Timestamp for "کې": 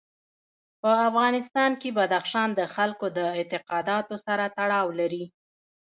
1.81-1.89